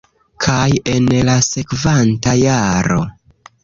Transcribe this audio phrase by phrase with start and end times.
[0.45, 3.03] kaj en la sekvanta jaro